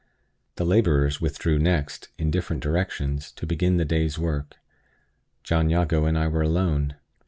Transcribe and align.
The 0.55 0.65
laborers 0.65 1.21
withdrew 1.21 1.59
next, 1.59 2.07
in 2.17 2.31
different 2.31 2.63
directions, 2.63 3.31
to 3.33 3.45
begin 3.45 3.77
the 3.77 3.85
day's 3.85 4.17
work. 4.17 4.57
John 5.43 5.69
Jago 5.69 6.05
and 6.05 6.17
I 6.17 6.25
were 6.27 6.41
alone. 6.41 6.95